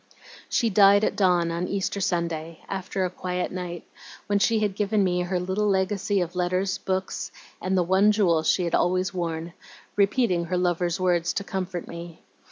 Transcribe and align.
"She 0.49 0.71
died 0.71 1.03
at 1.03 1.15
dawn 1.15 1.51
on 1.51 1.67
Easter 1.67 2.01
Sunday, 2.01 2.65
after 2.67 3.05
a 3.05 3.09
quiet 3.11 3.51
night, 3.51 3.87
when 4.25 4.39
she 4.39 4.57
had 4.61 4.73
given 4.73 5.03
me 5.03 5.21
her 5.21 5.39
little 5.39 5.67
legacy 5.69 6.21
of 6.21 6.35
letters, 6.35 6.79
books, 6.79 7.31
and 7.61 7.77
the 7.77 7.83
one 7.83 8.11
jewel 8.11 8.41
she 8.41 8.63
had 8.63 8.73
always 8.73 9.13
worn, 9.13 9.53
repeating 9.95 10.45
her 10.45 10.57
lover's 10.57 10.99
words 10.99 11.33
to 11.33 11.43
comfort 11.43 11.87
me. 11.87 12.23